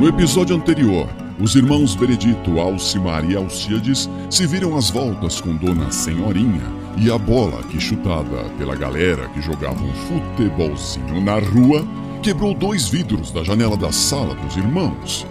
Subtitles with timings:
[0.00, 1.06] No episódio anterior,
[1.38, 7.18] os irmãos Benedito, Alcimar e Alcíades se viram às voltas com Dona Senhorinha e a
[7.18, 11.86] bola que, chutada pela galera que jogava um futebolzinho na rua,
[12.22, 15.26] quebrou dois vidros da janela da sala dos irmãos.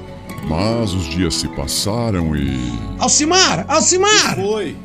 [0.48, 2.74] Mas os dias se passaram e.
[3.00, 3.66] Alcimar!
[3.68, 4.36] Alcimar!
[4.36, 4.76] Foi.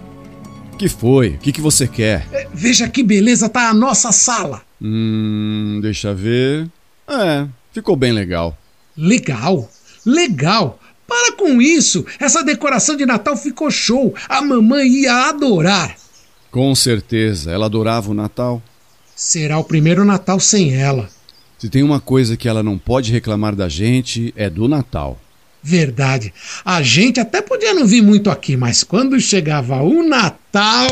[0.79, 1.31] Que foi?
[1.31, 2.27] O que, que você quer?
[2.33, 4.63] É, veja que beleza tá a nossa sala.
[4.81, 6.69] Hum, deixa ver.
[7.09, 8.57] É, ficou bem legal.
[8.97, 9.69] Legal?
[10.07, 10.79] Legal!
[11.07, 12.07] Para com isso!
[12.21, 14.15] Essa decoração de Natal ficou show!
[14.29, 15.97] A mamãe ia adorar!
[16.51, 18.63] Com certeza, ela adorava o Natal.
[19.15, 21.09] Será o primeiro Natal sem ela.
[21.59, 25.19] Se tem uma coisa que ela não pode reclamar da gente, é do Natal.
[25.63, 26.33] Verdade.
[26.65, 30.89] A gente até podia não vir muito aqui, mas quando chegava o Natal.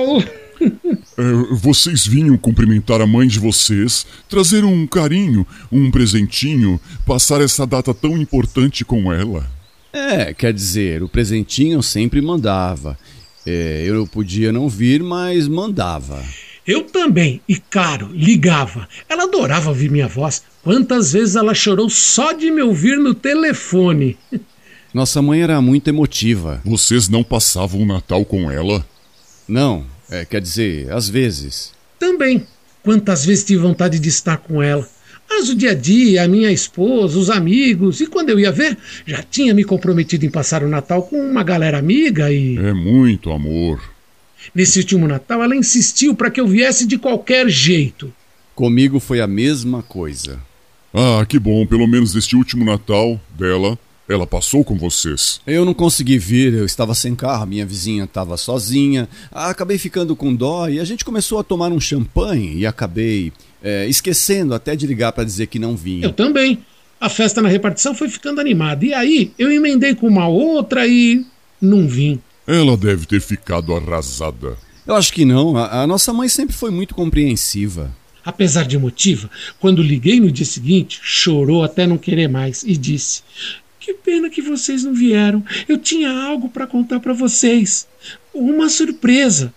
[1.18, 1.22] É,
[1.54, 7.94] vocês vinham cumprimentar a mãe de vocês, trazer um carinho, um presentinho, passar essa data
[7.94, 9.50] tão importante com ela.
[9.92, 12.98] É, quer dizer, o presentinho eu sempre mandava.
[13.47, 16.22] É, eu podia não vir, mas mandava.
[16.66, 18.88] Eu também, e caro, ligava.
[19.08, 20.42] Ela adorava ouvir minha voz.
[20.64, 24.19] Quantas vezes ela chorou só de me ouvir no telefone.
[24.92, 26.61] Nossa mãe era muito emotiva.
[26.64, 28.84] Vocês não passavam o Natal com ela?
[29.47, 31.72] Não, é, quer dizer, às vezes.
[32.00, 32.47] Também.
[32.83, 34.88] Quantas vezes tive vontade de estar com ela.
[35.28, 38.78] Mas o dia a dia, a minha esposa, os amigos, e quando eu ia ver,
[39.05, 42.56] já tinha me comprometido em passar o Natal com uma galera amiga e.
[42.56, 43.80] É muito amor.
[44.54, 48.12] Nesse último Natal, ela insistiu para que eu viesse de qualquer jeito.
[48.54, 50.41] Comigo foi a mesma coisa.
[50.94, 53.78] Ah, que bom, pelo menos este último Natal dela,
[54.09, 55.41] ela passou com vocês?
[55.47, 59.09] Eu não consegui vir, eu estava sem carro, minha vizinha estava sozinha.
[59.33, 63.87] Acabei ficando com dó e a gente começou a tomar um champanhe e acabei é,
[63.87, 66.05] esquecendo até de ligar para dizer que não vinha.
[66.05, 66.59] Eu também.
[67.00, 68.84] A festa na repartição foi ficando animada.
[68.84, 71.25] E aí eu emendei com uma outra e
[71.61, 72.21] não vim.
[72.47, 74.56] Ela deve ter ficado arrasada.
[74.87, 75.56] Eu acho que não.
[75.56, 77.94] A, a nossa mãe sempre foi muito compreensiva.
[78.25, 79.31] Apesar de emotiva,
[79.61, 83.23] quando liguei no dia seguinte, chorou até não querer mais e disse:
[83.86, 85.44] que pena que vocês não vieram.
[85.69, 87.86] Eu tinha algo para contar para vocês.
[88.34, 89.54] Uma surpresa.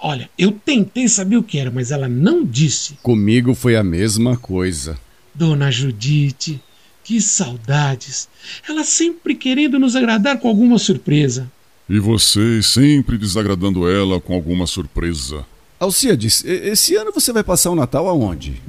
[0.00, 2.94] Olha, eu tentei saber o que era, mas ela não disse.
[3.02, 4.96] Comigo foi a mesma coisa.
[5.34, 6.62] Dona Judite,
[7.02, 8.28] que saudades.
[8.68, 11.50] Ela sempre querendo nos agradar com alguma surpresa.
[11.88, 15.44] E você sempre desagradando ela com alguma surpresa.
[15.80, 18.62] Alcides, esse ano você vai passar o Natal aonde?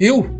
[0.00, 0.37] Eu?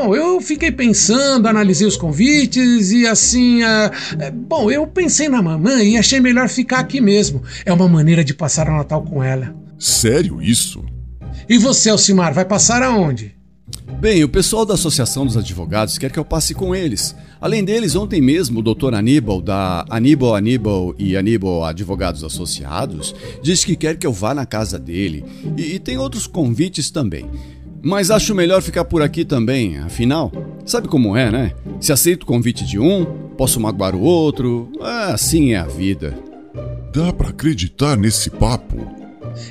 [0.00, 3.64] Bom, eu fiquei pensando, analisei os convites e assim.
[3.64, 7.42] Uh, bom, eu pensei na mamãe e achei melhor ficar aqui mesmo.
[7.66, 9.52] É uma maneira de passar o Natal com ela.
[9.76, 10.84] Sério isso?
[11.48, 13.34] E você, Alcimar, vai passar aonde?
[13.98, 17.16] Bem, o pessoal da Associação dos Advogados quer que eu passe com eles.
[17.40, 18.94] Além deles, ontem mesmo o Dr.
[18.94, 24.46] Aníbal, da Aníbal Aníbal e Aníbal Advogados Associados, disse que quer que eu vá na
[24.46, 25.24] casa dele.
[25.56, 27.28] E, e tem outros convites também.
[27.88, 30.30] Mas acho melhor ficar por aqui também, afinal,
[30.66, 31.52] sabe como é, né?
[31.80, 36.14] Se aceito o convite de um, posso magoar o outro, é, assim é a vida.
[36.94, 38.76] Dá para acreditar nesse papo?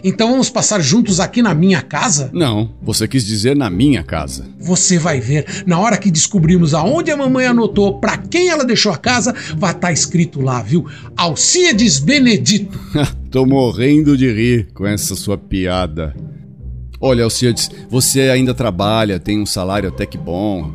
[0.03, 2.30] Então vamos passar juntos aqui na minha casa?
[2.31, 4.46] Não, você quis dizer na minha casa.
[4.59, 8.92] Você vai ver, na hora que descobrirmos aonde a mamãe anotou para quem ela deixou
[8.92, 10.86] a casa, vai estar tá escrito lá, viu?
[11.16, 12.80] Alcíades Benedito.
[13.31, 16.14] Tô morrendo de rir com essa sua piada.
[17.00, 20.72] Olha, Alcides, você ainda trabalha, tem um salário até que bom,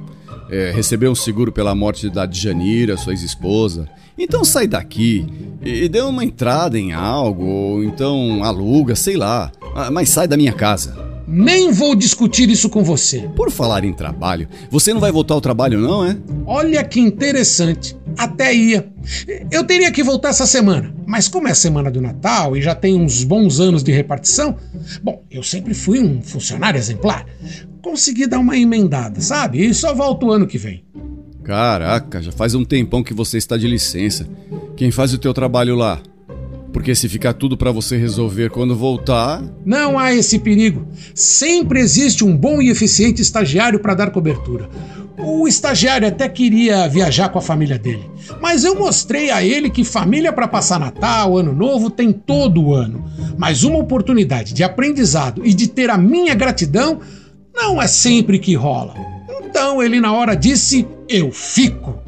[0.50, 3.88] é, recebeu um seguro pela morte da Djanira, sua ex-esposa.
[4.16, 5.26] Então sai daqui
[5.62, 10.36] e dê uma entrada em algo, ou então aluga, sei lá, ah, mas sai da
[10.36, 11.11] minha casa.
[11.26, 13.28] Nem vou discutir isso com você.
[13.36, 16.16] Por falar em trabalho, você não vai voltar ao trabalho, não, é?
[16.46, 17.96] Olha que interessante.
[18.16, 18.88] Até ia.
[19.50, 22.74] Eu teria que voltar essa semana, mas como é a semana do Natal e já
[22.74, 24.56] tem uns bons anos de repartição,
[25.02, 27.26] bom, eu sempre fui um funcionário exemplar.
[27.80, 29.64] Consegui dar uma emendada, sabe?
[29.64, 30.84] E só volto o ano que vem.
[31.42, 34.28] Caraca, já faz um tempão que você está de licença.
[34.76, 36.00] Quem faz o teu trabalho lá?
[36.72, 39.42] Porque se ficar tudo para você resolver quando voltar.
[39.64, 40.86] Não há esse perigo.
[41.14, 44.68] Sempre existe um bom e eficiente estagiário para dar cobertura.
[45.18, 48.10] O estagiário até queria viajar com a família dele,
[48.40, 52.74] mas eu mostrei a ele que família para passar Natal, Ano Novo tem todo o
[52.74, 53.04] ano.
[53.36, 57.00] Mas uma oportunidade de aprendizado e de ter a minha gratidão
[57.54, 58.94] Não é sempre que rola.
[59.44, 61.98] Então ele, na hora, disse: Eu fico.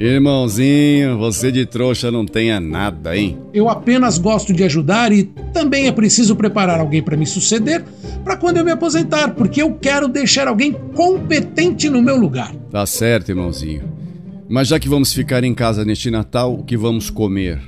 [0.00, 3.38] Irmãozinho, você de trouxa não tenha nada, hein?
[3.52, 7.84] Eu apenas gosto de ajudar e também é preciso preparar alguém para me suceder
[8.24, 12.50] para quando eu me aposentar, porque eu quero deixar alguém competente no meu lugar.
[12.70, 13.92] Tá certo, irmãozinho.
[14.48, 17.60] Mas já que vamos ficar em casa neste Natal, o que vamos comer?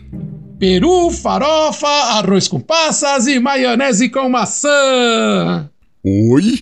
[0.58, 5.68] Peru, farofa, arroz com passas e maionese com maçã.
[6.02, 6.60] Oi?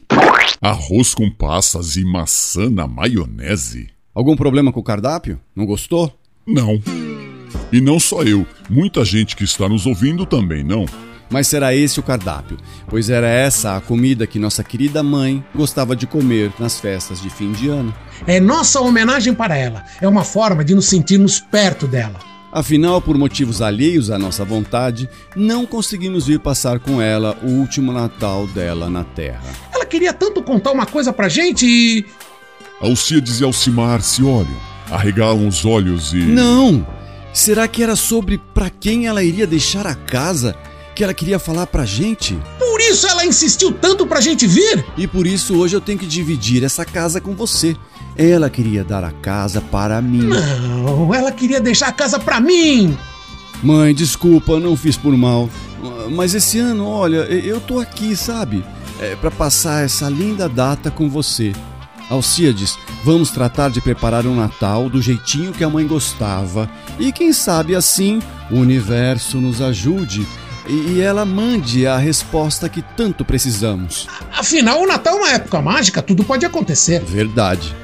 [0.61, 4.00] Arroz com passas e maçã na maionese?
[4.15, 5.41] Algum problema com o cardápio?
[5.55, 6.13] Não gostou?
[6.47, 6.83] Não.
[7.73, 10.85] E não só eu, muita gente que está nos ouvindo também não.
[11.31, 12.57] Mas será esse o cardápio,
[12.89, 17.31] pois era essa a comida que nossa querida mãe gostava de comer nas festas de
[17.31, 17.95] fim de ano.
[18.27, 19.85] É nossa homenagem para ela.
[20.01, 22.19] É uma forma de nos sentirmos perto dela.
[22.53, 27.93] Afinal, por motivos alheios à nossa vontade, não conseguimos vir passar com ela o último
[27.93, 29.53] Natal dela na Terra.
[29.73, 32.05] Ela queria tanto contar uma coisa pra gente e.
[32.81, 34.57] Alcíades e Alcimar se olham,
[34.91, 36.19] arregalam os olhos e.
[36.19, 36.87] Não!
[37.33, 40.57] Será que era sobre para quem ela iria deixar a casa
[40.97, 42.37] que ela queria falar pra gente?
[42.59, 44.85] Por isso ela insistiu tanto pra gente vir?
[44.97, 47.77] E por isso hoje eu tenho que dividir essa casa com você.
[48.17, 50.25] Ela queria dar a casa para mim.
[50.25, 52.97] Não, ela queria deixar a casa pra mim.
[53.63, 55.49] Mãe, desculpa, não fiz por mal.
[56.11, 58.65] Mas esse ano, olha, eu tô aqui, sabe?
[58.99, 61.53] É, para passar essa linda data com você.
[62.11, 66.69] Alcíades, vamos tratar de preparar um Natal do jeitinho que a mãe gostava.
[66.99, 68.21] E quem sabe assim
[68.51, 70.27] o universo nos ajude
[70.69, 74.07] e ela mande a resposta que tanto precisamos.
[74.37, 77.01] Afinal, o Natal é uma época mágica, tudo pode acontecer.
[77.03, 77.75] Verdade.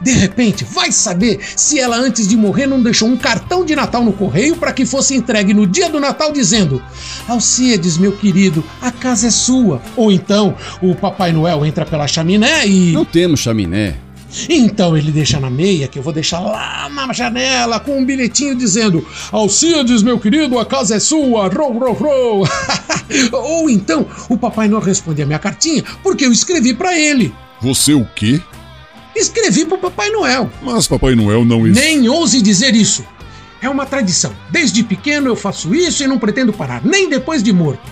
[0.00, 4.04] De repente, vai saber se ela antes de morrer não deixou um cartão de Natal
[4.04, 6.82] no correio para que fosse entregue no dia do Natal dizendo:
[7.28, 9.80] Alcides, meu querido, a casa é sua.
[9.96, 12.92] Ou então o Papai Noel entra pela chaminé e.
[12.92, 13.96] Não temos chaminé.
[14.48, 18.54] Então ele deixa na meia, que eu vou deixar lá na janela, com um bilhetinho
[18.54, 22.48] dizendo: Alcides, meu querido, a casa é sua, rou, rou, rou.
[23.32, 27.32] Ou então o Papai Noel responde a minha cartinha porque eu escrevi para ele.
[27.60, 28.40] Você o quê?
[29.16, 30.50] Escrevi pro Papai Noel.
[30.62, 31.62] Mas Papai Noel não.
[31.62, 33.04] Nem ouse dizer isso.
[33.60, 34.34] É uma tradição.
[34.50, 37.90] Desde pequeno eu faço isso e não pretendo parar, nem depois de morto.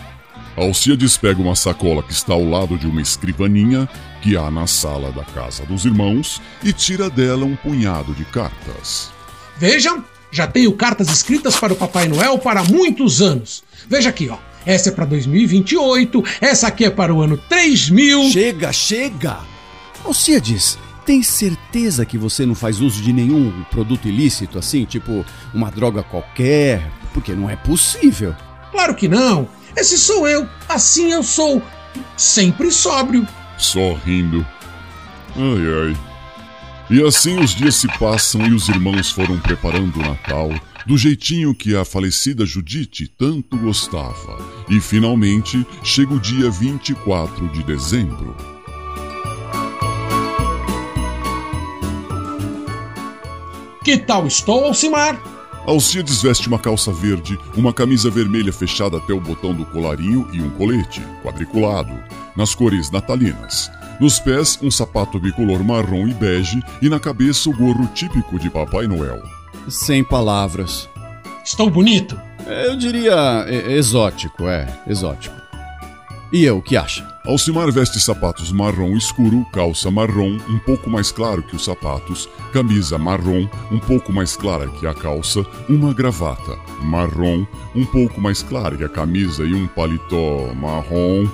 [0.56, 3.88] Alcides pega uma sacola que está ao lado de uma escrivaninha
[4.22, 9.10] que há na sala da casa dos irmãos e tira dela um punhado de cartas.
[9.56, 13.64] Vejam, já tenho cartas escritas para o Papai Noel para muitos anos.
[13.88, 14.36] Veja aqui, ó.
[14.66, 18.30] Essa é para 2028, essa aqui é para o ano 3000.
[18.30, 19.38] Chega, chega!
[20.04, 25.70] Alcides, tem certeza que você não faz uso de nenhum produto ilícito assim, tipo uma
[25.70, 26.90] droga qualquer?
[27.12, 28.34] Porque não é possível.
[28.70, 29.48] Claro que não.
[29.76, 30.48] Esse sou eu.
[30.68, 31.62] Assim eu sou.
[32.16, 33.26] Sempre sóbrio.
[33.58, 34.44] Só rindo.
[35.36, 35.96] Ai ai.
[36.90, 40.50] E assim os dias se passam e os irmãos foram preparando o Natal
[40.86, 44.38] do jeitinho que a falecida Judite tanto gostava.
[44.68, 48.53] E finalmente chega o dia 24 de dezembro.
[53.84, 55.22] Que tal estou, Alcimar?
[55.66, 60.40] Alcides veste uma calça verde, uma camisa vermelha fechada até o botão do colarinho e
[60.40, 61.92] um colete, quadriculado,
[62.34, 63.70] nas cores natalinas.
[64.00, 68.48] Nos pés, um sapato bicolor marrom e bege e na cabeça o gorro típico de
[68.48, 69.22] Papai Noel.
[69.68, 70.88] Sem palavras.
[71.44, 72.18] Estou bonito?
[72.46, 75.36] Eu diria exótico, é, exótico.
[76.32, 77.13] E eu, o que acha?
[77.26, 82.98] Alcimar veste sapatos marrom escuro, calça marrom, um pouco mais claro que os sapatos, camisa
[82.98, 88.76] marrom, um pouco mais clara que a calça, uma gravata marrom, um pouco mais clara
[88.76, 91.26] que a camisa e um paletó marrom,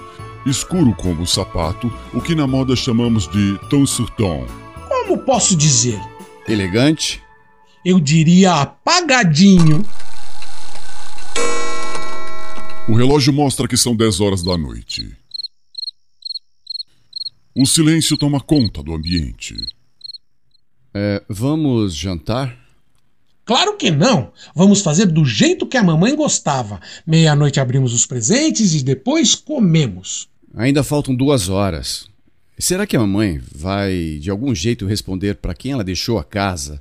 [0.46, 4.46] escuro como o sapato, o que na moda chamamos de ton sur ton.
[4.88, 6.00] Como posso dizer?
[6.46, 7.20] Elegante?
[7.84, 9.84] Eu diria apagadinho.
[12.86, 15.19] O relógio mostra que são 10 horas da noite.
[17.62, 19.54] O silêncio toma conta do ambiente.
[20.94, 22.56] É, vamos jantar?
[23.44, 24.32] Claro que não!
[24.54, 26.80] Vamos fazer do jeito que a mamãe gostava.
[27.06, 30.26] Meia-noite abrimos os presentes e depois comemos.
[30.54, 32.08] Ainda faltam duas horas.
[32.58, 36.78] Será que a mamãe vai de algum jeito responder para quem ela deixou a casa?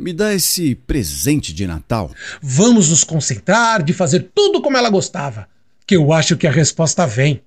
[0.00, 2.14] Me dá esse presente de Natal.
[2.40, 5.46] Vamos nos concentrar de fazer tudo como ela gostava,
[5.86, 7.42] que eu acho que a resposta vem.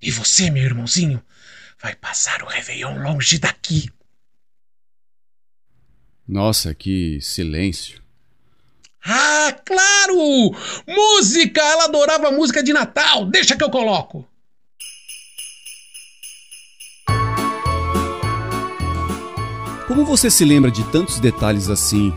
[0.00, 1.22] E você, meu irmãozinho,
[1.82, 3.90] Vai passar o Réveillon longe daqui.
[6.28, 8.00] Nossa, que silêncio.
[9.04, 10.54] Ah, claro!
[10.86, 11.60] Música!
[11.60, 13.26] Ela adorava música de Natal.
[13.26, 14.24] Deixa que eu coloco.
[19.88, 22.14] Como você se lembra de tantos detalhes assim,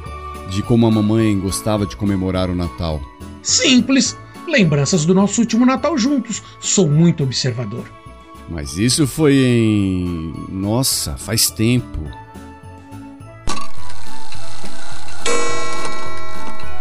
[0.52, 3.02] de como a mamãe gostava de comemorar o Natal?
[3.42, 4.16] Simples.
[4.48, 6.44] Lembranças do nosso último Natal juntos.
[6.60, 8.05] Sou muito observador.
[8.50, 10.34] Mas isso foi em.
[10.50, 12.00] Nossa, faz tempo.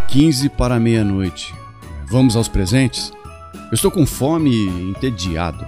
[0.09, 1.55] 15 para meia-noite.
[2.07, 3.13] Vamos aos presentes?
[3.55, 5.67] Eu estou com fome e entediado.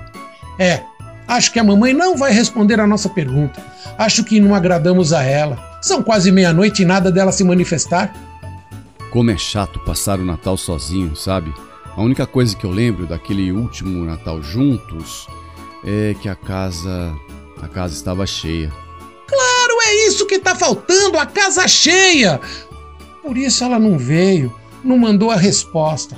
[0.58, 0.82] É,
[1.26, 3.60] acho que a mamãe não vai responder a nossa pergunta.
[3.98, 5.58] Acho que não agradamos a ela.
[5.82, 8.14] São quase meia-noite e nada dela se manifestar.
[9.10, 11.52] Como é chato passar o Natal sozinho, sabe?
[11.96, 15.26] A única coisa que eu lembro daquele último Natal juntos
[15.86, 17.14] é que a casa.
[17.62, 18.70] a casa estava cheia.
[19.26, 22.40] Claro, é isso que tá faltando, a casa cheia!
[23.22, 26.16] Por isso ela não veio, não mandou a resposta.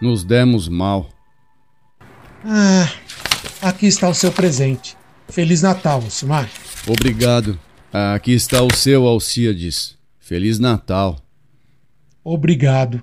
[0.00, 1.08] Nos demos mal.
[2.44, 2.90] Ah,
[3.62, 4.96] aqui está o seu presente.
[5.28, 6.48] Feliz Natal, Alcimar.
[6.86, 7.58] Obrigado.
[8.14, 9.96] Aqui está o seu, Alcíades.
[10.18, 11.20] Feliz Natal.
[12.24, 13.02] Obrigado.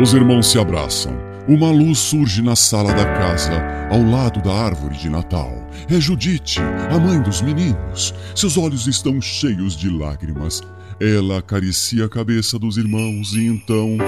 [0.00, 1.33] Os irmãos se abraçam.
[1.46, 5.52] Uma luz surge na sala da casa, ao lado da árvore de Natal.
[5.90, 6.58] É Judite,
[6.90, 8.14] a mãe dos meninos.
[8.34, 10.62] Seus olhos estão cheios de lágrimas.
[10.98, 13.98] Ela acaricia a cabeça dos irmãos e então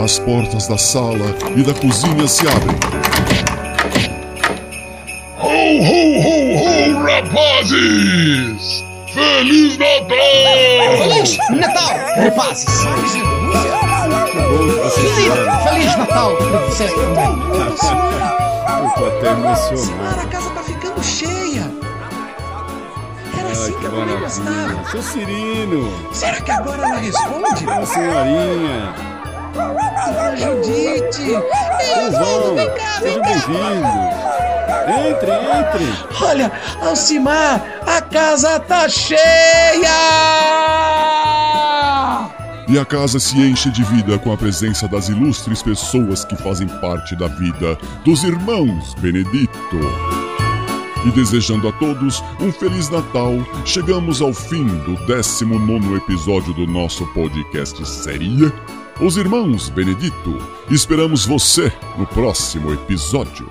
[0.00, 2.78] as portas da sala e da cozinha se abrem.
[5.40, 8.84] Ho, ho, ho, ho, rapazes!
[9.12, 10.16] Feliz Natal!
[10.98, 12.84] Feliz Natal, rapazes!
[12.84, 13.12] Feliz,
[14.94, 15.69] Feliz Natal
[16.06, 17.40] para vocês também!
[18.82, 20.20] Eu tô até emocionado.
[20.20, 21.70] a casa tá ficando cheia!
[23.38, 24.90] Era Ai, assim que que a mamãe gostava!
[24.90, 27.70] Seu Cirino, Será que agora ela responde?
[27.70, 28.94] a senhorinha.
[29.54, 31.22] Dona Judite!
[31.80, 33.28] Ei, Oswaldo, vem cá, vem cá!
[33.28, 34.30] bem-vindos.
[34.90, 36.24] Entre, entre.
[36.24, 36.52] Olha,
[36.82, 39.20] Alcimar, a casa tá cheia!
[42.70, 46.68] E a casa se enche de vida com a presença das ilustres pessoas que fazem
[46.80, 49.76] parte da vida dos irmãos Benedito.
[51.04, 53.32] E desejando a todos um Feliz Natal,
[53.66, 58.52] chegamos ao fim do 19 episódio do nosso podcast Seria
[59.00, 60.38] Os Irmãos Benedito.
[60.70, 63.50] Esperamos você no próximo episódio.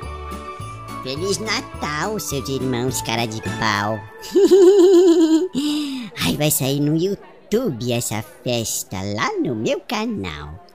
[1.03, 3.99] Feliz Natal, seus irmãos cara de pau.
[6.23, 7.28] Ai, vai sair no YouTube
[7.91, 10.67] essa festa lá no meu canal.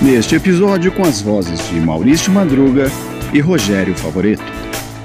[0.00, 2.90] Neste episódio, com as vozes de Maurício Madruga
[3.32, 4.42] e Rogério Favoreto.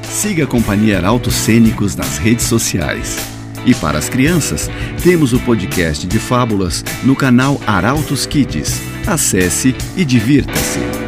[0.03, 3.17] Siga a Companhia Arautos Cênicos nas redes sociais.
[3.65, 4.69] E para as crianças,
[5.03, 8.81] temos o podcast de fábulas no canal Arautos Kids.
[9.05, 10.98] Acesse e divirta-se.